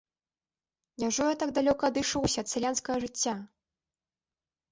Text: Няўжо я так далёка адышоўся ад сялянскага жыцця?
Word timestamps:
Няўжо 1.01 1.23
я 1.31 1.33
так 1.43 1.49
далёка 1.57 1.83
адышоўся 1.93 2.39
ад 2.43 2.47
сялянскага 2.53 2.97
жыцця? 3.03 3.35